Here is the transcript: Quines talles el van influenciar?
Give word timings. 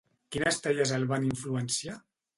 Quines 0.35 0.57
talles 0.63 0.95
el 0.97 1.05
van 1.13 1.29
influenciar? 1.31 2.03